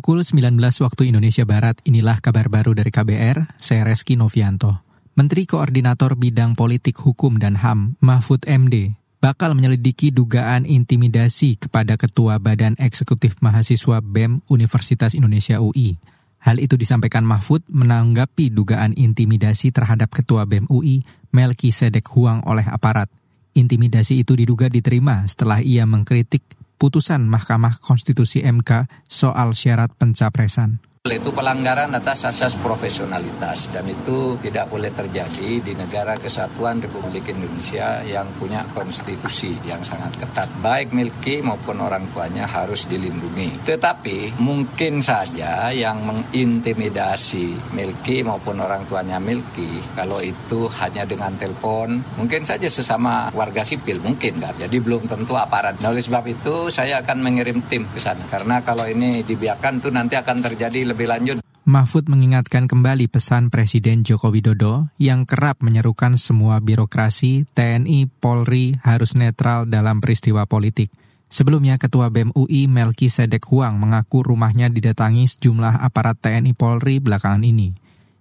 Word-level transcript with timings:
Pukul 0.00 0.24
19 0.24 0.56
waktu 0.56 1.12
Indonesia 1.12 1.44
Barat, 1.44 1.76
inilah 1.84 2.24
kabar 2.24 2.48
baru 2.48 2.72
dari 2.72 2.88
KBR, 2.88 3.60
saya 3.60 3.84
Reski 3.84 4.16
Novianto. 4.16 4.80
Menteri 5.12 5.44
Koordinator 5.44 6.16
Bidang 6.16 6.56
Politik 6.56 6.96
Hukum 7.04 7.36
dan 7.36 7.60
HAM, 7.60 8.00
Mahfud 8.00 8.48
MD, 8.48 8.96
bakal 9.20 9.52
menyelidiki 9.52 10.08
dugaan 10.08 10.64
intimidasi 10.64 11.60
kepada 11.60 12.00
Ketua 12.00 12.40
Badan 12.40 12.80
Eksekutif 12.80 13.44
Mahasiswa 13.44 14.00
BEM 14.00 14.40
Universitas 14.48 15.12
Indonesia 15.12 15.60
UI. 15.60 16.00
Hal 16.48 16.64
itu 16.64 16.80
disampaikan 16.80 17.28
Mahfud 17.28 17.60
menanggapi 17.68 18.56
dugaan 18.56 18.96
intimidasi 18.96 19.68
terhadap 19.68 20.16
Ketua 20.16 20.48
BEM 20.48 20.64
UI, 20.72 21.04
Melki 21.36 21.76
Sedek 21.76 22.08
Huang 22.16 22.40
oleh 22.48 22.64
aparat. 22.64 23.12
Intimidasi 23.52 24.24
itu 24.24 24.32
diduga 24.32 24.72
diterima 24.72 25.28
setelah 25.28 25.60
ia 25.60 25.84
mengkritik 25.84 26.56
putusan 26.80 27.28
Mahkamah 27.28 27.76
Konstitusi 27.84 28.40
MK 28.40 28.88
soal 29.04 29.52
syarat 29.52 29.92
pencapresan. 30.00 30.89
Itu 31.00 31.32
pelanggaran 31.32 31.96
atas 31.96 32.28
asas 32.28 32.60
profesionalitas 32.60 33.72
dan 33.72 33.88
itu 33.88 34.36
tidak 34.44 34.68
boleh 34.68 34.92
terjadi 34.92 35.64
di 35.64 35.72
negara 35.72 36.12
kesatuan 36.12 36.76
Republik 36.76 37.24
Indonesia 37.32 38.04
yang 38.04 38.28
punya 38.36 38.68
konstitusi 38.76 39.56
yang 39.64 39.80
sangat 39.80 40.20
ketat. 40.20 40.52
Baik 40.60 40.92
milki 40.92 41.40
maupun 41.40 41.80
orang 41.80 42.04
tuanya 42.12 42.44
harus 42.44 42.84
dilindungi. 42.84 43.64
Tetapi 43.64 44.44
mungkin 44.44 45.00
saja 45.00 45.72
yang 45.72 46.04
mengintimidasi 46.04 47.72
milki 47.72 48.20
maupun 48.20 48.60
orang 48.60 48.84
tuanya 48.84 49.16
milki 49.16 49.80
kalau 49.96 50.20
itu 50.20 50.68
hanya 50.84 51.08
dengan 51.08 51.32
telepon 51.40 51.96
mungkin 52.20 52.44
saja 52.44 52.68
sesama 52.68 53.32
warga 53.32 53.64
sipil 53.64 54.04
mungkin 54.04 54.36
kan. 54.36 54.52
Jadi 54.52 54.76
belum 54.76 55.08
tentu 55.08 55.32
aparat. 55.32 55.80
Nah, 55.80 55.96
oleh 55.96 56.04
sebab 56.04 56.28
itu 56.28 56.68
saya 56.68 57.00
akan 57.00 57.24
mengirim 57.24 57.64
tim 57.72 57.88
ke 57.88 57.96
sana 57.96 58.20
karena 58.28 58.60
kalau 58.60 58.84
ini 58.84 59.24
dibiarkan 59.24 59.80
tuh 59.80 59.96
nanti 59.96 60.20
akan 60.20 60.44
terjadi 60.44 60.89
lebih 60.90 61.06
lanjut. 61.06 61.38
Mahfud 61.70 62.10
mengingatkan 62.10 62.66
kembali 62.66 63.06
pesan 63.06 63.52
Presiden 63.52 64.02
Joko 64.02 64.34
Widodo 64.34 64.90
yang 64.98 65.22
kerap 65.22 65.62
menyerukan 65.62 66.18
semua 66.18 66.58
birokrasi, 66.58 67.46
TNI, 67.46 68.10
Polri 68.10 68.74
harus 68.82 69.14
netral 69.14 69.70
dalam 69.70 70.02
peristiwa 70.02 70.50
politik. 70.50 70.90
Sebelumnya, 71.30 71.78
Ketua 71.78 72.10
BEM 72.10 72.34
UI 72.34 72.66
Melki 72.66 73.06
Sedek 73.06 73.46
Huang 73.54 73.78
mengaku 73.78 74.26
rumahnya 74.26 74.66
didatangi 74.66 75.30
sejumlah 75.30 75.78
aparat 75.78 76.18
TNI 76.18 76.58
Polri 76.58 76.98
belakangan 76.98 77.46
ini. 77.46 77.70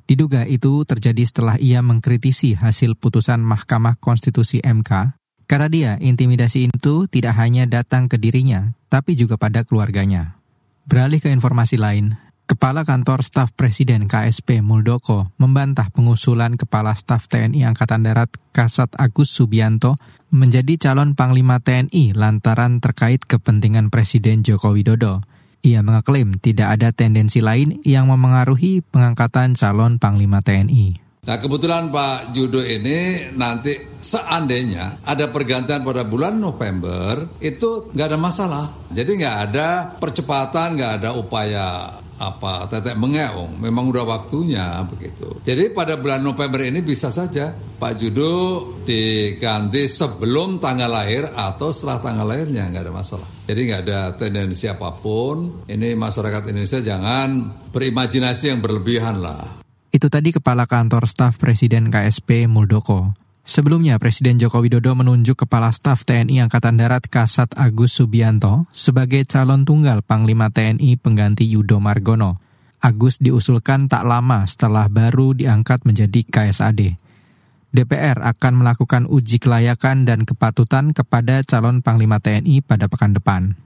Diduga 0.05 0.45
itu 0.45 0.85
terjadi 0.85 1.23
setelah 1.25 1.57
ia 1.57 1.81
mengkritisi 1.81 2.53
hasil 2.53 3.01
putusan 3.01 3.41
Mahkamah 3.41 3.97
Konstitusi 3.97 4.61
MK. 4.61 5.17
Kata 5.49 5.65
dia, 5.73 5.97
intimidasi 5.97 6.69
itu 6.69 7.09
tidak 7.09 7.33
hanya 7.41 7.65
datang 7.65 8.05
ke 8.05 8.21
dirinya, 8.21 8.77
tapi 8.93 9.17
juga 9.17 9.41
pada 9.41 9.65
keluarganya. 9.65 10.37
Beralih 10.85 11.17
ke 11.17 11.33
informasi 11.33 11.81
lain, 11.81 12.13
Kepala 12.59 12.83
Kantor 12.83 13.23
Staf 13.23 13.55
Presiden 13.55 14.11
KSP 14.11 14.59
Muldoko 14.59 15.31
membantah 15.39 15.87
pengusulan 15.95 16.59
Kepala 16.59 16.91
Staf 16.91 17.31
TNI 17.31 17.63
Angkatan 17.63 18.03
Darat 18.03 18.35
Kasat 18.51 18.99
Agus 18.99 19.31
Subianto 19.31 19.95
menjadi 20.27 20.75
calon 20.75 21.15
Panglima 21.15 21.63
TNI 21.63 22.11
lantaran 22.19 22.83
terkait 22.83 23.23
kepentingan 23.23 23.87
Presiden 23.87 24.43
Joko 24.43 24.75
Widodo. 24.75 25.23
Ia 25.63 25.79
mengaklaim 25.87 26.35
tidak 26.35 26.75
ada 26.75 26.91
tendensi 26.91 27.39
lain 27.39 27.79
yang 27.87 28.11
memengaruhi 28.11 28.83
pengangkatan 28.83 29.55
calon 29.55 29.95
Panglima 29.95 30.43
TNI. 30.43 30.99
Nah 31.31 31.39
kebetulan 31.39 31.87
Pak 31.87 32.35
Judo 32.35 32.59
ini 32.59 33.31
nanti 33.39 33.71
seandainya 34.03 35.07
ada 35.07 35.31
pergantian 35.31 35.87
pada 35.87 36.03
bulan 36.03 36.35
November 36.35 37.23
itu 37.39 37.87
nggak 37.95 38.07
ada 38.11 38.19
masalah. 38.19 38.65
Jadi 38.91 39.11
nggak 39.19 39.37
ada 39.47 39.67
percepatan, 39.95 40.75
nggak 40.75 40.93
ada 40.99 41.09
upaya 41.15 41.98
apa 42.19 42.67
tetek 42.67 42.99
mengeong 42.99 43.63
memang 43.63 43.87
udah 43.87 44.03
waktunya 44.03 44.83
begitu. 44.85 45.39
Jadi 45.41 45.71
pada 45.71 45.95
bulan 45.95 46.19
November 46.19 46.67
ini 46.67 46.83
bisa 46.83 47.07
saja 47.07 47.55
Pak 47.55 47.93
Judo 47.95 48.31
diganti 48.83 49.87
sebelum 49.87 50.59
tanggal 50.59 50.91
lahir 50.91 51.23
atau 51.31 51.71
setelah 51.71 52.03
tanggal 52.03 52.27
lahirnya 52.27 52.67
nggak 52.67 52.83
ada 52.83 52.93
masalah. 52.93 53.29
Jadi 53.47 53.59
nggak 53.71 53.81
ada 53.87 53.99
tendensi 54.19 54.67
apa 54.67 54.91
pun. 54.99 55.65
Ini 55.65 55.95
masyarakat 55.95 56.51
Indonesia 56.51 56.83
jangan 56.83 57.29
berimajinasi 57.71 58.51
yang 58.51 58.59
berlebihan 58.59 59.23
lah. 59.23 59.63
Itu 59.89 60.11
tadi 60.11 60.29
Kepala 60.35 60.69
Kantor 60.69 61.09
Staf 61.09 61.41
Presiden 61.41 61.89
KSP 61.89 62.45
Muldoko 62.45 63.28
Sebelumnya, 63.49 63.97
Presiden 63.97 64.37
Joko 64.37 64.61
Widodo 64.61 64.93
menunjuk 64.93 65.41
Kepala 65.41 65.73
Staf 65.73 66.05
TNI 66.05 66.45
Angkatan 66.45 66.77
Darat 66.77 67.09
Kasat 67.09 67.57
Agus 67.57 67.97
Subianto 67.97 68.69
sebagai 68.69 69.25
calon 69.25 69.65
tunggal 69.65 70.05
Panglima 70.05 70.53
TNI 70.53 71.01
pengganti 71.01 71.49
Yudo 71.49 71.81
Margono. 71.81 72.37
Agus 72.77 73.17
diusulkan 73.17 73.89
tak 73.89 74.05
lama 74.05 74.45
setelah 74.45 74.85
baru 74.85 75.33
diangkat 75.33 75.81
menjadi 75.81 76.21
KSAD. 76.29 76.93
DPR 77.73 78.21
akan 78.21 78.53
melakukan 78.61 79.09
uji 79.09 79.41
kelayakan 79.41 80.05
dan 80.05 80.29
kepatutan 80.29 80.93
kepada 80.93 81.41
calon 81.41 81.81
Panglima 81.81 82.21
TNI 82.21 82.61
pada 82.61 82.85
pekan 82.85 83.17
depan. 83.17 83.57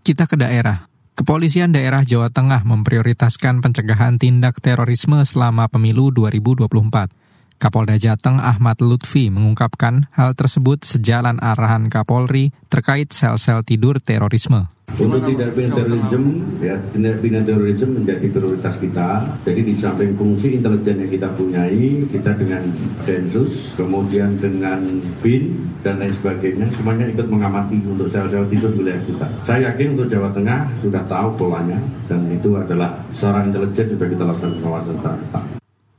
Kita 0.00 0.24
ke 0.24 0.40
daerah. 0.40 0.88
Kepolisian 1.12 1.76
daerah 1.76 2.08
Jawa 2.08 2.32
Tengah 2.32 2.64
memprioritaskan 2.64 3.60
pencegahan 3.60 4.16
tindak 4.16 4.64
terorisme 4.64 5.20
selama 5.28 5.68
pemilu 5.68 6.08
2024. 6.08 7.25
Kapolda 7.56 7.96
Jateng 7.96 8.36
Ahmad 8.36 8.84
Lutfi 8.84 9.32
mengungkapkan 9.32 10.12
hal 10.12 10.36
tersebut 10.36 10.84
sejalan 10.84 11.40
arahan 11.40 11.88
Kapolri 11.88 12.52
terkait 12.68 13.16
sel-sel 13.16 13.64
tidur 13.64 13.96
terorisme. 13.96 14.68
Untuk 14.96 15.28
tidak 15.28 15.52
pidana 15.52 15.76
terorisme, 15.76 16.28
ya, 16.62 16.78
tindak 16.88 17.20
pidana 17.20 17.44
terorisme 17.44 18.00
menjadi 18.00 18.26
prioritas 18.32 18.80
kita. 18.80 19.28
Jadi 19.44 19.60
di 19.66 19.74
samping 19.76 20.16
fungsi 20.16 20.56
intelijen 20.56 21.04
yang 21.04 21.10
kita 21.12 21.28
punyai, 21.36 22.06
kita 22.08 22.32
dengan 22.38 22.62
Densus, 23.04 23.76
kemudian 23.76 24.40
dengan 24.40 24.80
BIN 25.20 25.52
dan 25.84 26.00
lain 26.00 26.14
sebagainya, 26.16 26.70
semuanya 26.72 27.12
ikut 27.12 27.28
mengamati 27.28 27.76
untuk 27.84 28.08
sel-sel 28.08 28.48
tidur 28.48 28.72
wilayah 28.72 29.02
kita. 29.04 29.26
Saya 29.44 29.74
yakin 29.74 29.98
untuk 29.98 30.08
Jawa 30.08 30.32
Tengah 30.32 30.64
sudah 30.80 31.02
tahu 31.04 31.28
polanya 31.34 31.76
dan 32.08 32.24
itu 32.32 32.56
adalah 32.56 32.96
seorang 33.12 33.52
intelijen 33.52 33.96
sudah 33.96 34.08
kita 34.08 34.24
lakukan 34.24 34.52
pengawasan 34.62 34.96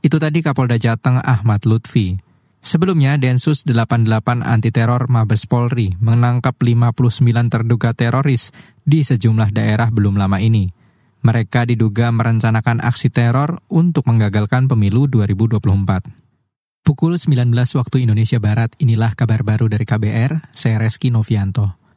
itu 0.02 0.16
tadi 0.16 0.44
Kapolda 0.44 0.78
Jateng 0.78 1.18
Ahmad 1.22 1.66
Lutfi. 1.66 2.14
Sebelumnya, 2.58 3.14
Densus 3.16 3.62
88 3.62 4.42
Anti 4.42 4.74
Teror 4.74 5.06
Mabes 5.06 5.46
Polri 5.46 5.94
menangkap 6.02 6.58
59 6.58 7.22
terduga 7.48 7.94
teroris 7.94 8.50
di 8.82 9.06
sejumlah 9.06 9.54
daerah 9.54 9.88
belum 9.94 10.18
lama 10.18 10.42
ini. 10.42 10.70
Mereka 11.22 11.66
diduga 11.66 12.14
merencanakan 12.14 12.78
aksi 12.82 13.10
teror 13.10 13.58
untuk 13.66 14.06
menggagalkan 14.06 14.70
pemilu 14.70 15.10
2024. 15.10 16.28
Pukul 16.86 17.18
19 17.18 17.52
waktu 17.52 17.96
Indonesia 18.06 18.38
Barat, 18.38 18.72
inilah 18.78 19.12
kabar 19.18 19.42
baru 19.42 19.66
dari 19.66 19.82
KBR, 19.82 20.54
saya 20.54 20.78
Reski 20.78 21.10
Novianto. 21.10 21.87